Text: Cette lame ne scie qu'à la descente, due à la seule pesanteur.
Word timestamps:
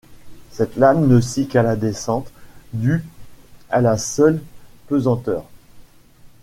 Cette 0.49 0.77
lame 0.77 1.05
ne 1.05 1.21
scie 1.21 1.47
qu'à 1.47 1.61
la 1.61 1.75
descente, 1.75 2.31
due 2.73 3.05
à 3.69 3.81
la 3.81 3.99
seule 3.99 4.41
pesanteur. 4.87 5.45